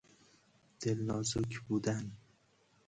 دلنازک 0.79 1.59
بودن 1.69 2.11